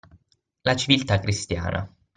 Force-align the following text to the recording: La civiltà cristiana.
La 0.63 0.75
civiltà 0.77 1.19
cristiana. 1.19 1.87